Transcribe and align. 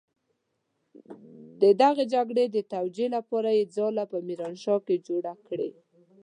د 1.61 1.63
دغې 1.81 2.03
جګړې 2.13 2.45
د 2.49 2.57
توجيې 2.73 3.07
لپاره 3.15 3.49
يې 3.57 3.63
ځاله 3.75 4.03
په 4.11 4.17
ميرانشاه 4.27 4.79
کې 4.85 5.03
جوړه 5.07 5.33
کړې. 5.47 5.69